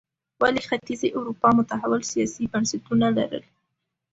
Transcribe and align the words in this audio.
ولې 0.41 0.61
ختیځې 0.67 1.09
اروپا 1.17 1.49
متحول 1.57 2.01
سیاسي 2.11 2.43
بنسټونه 2.51 3.07
لرل. 3.17 3.43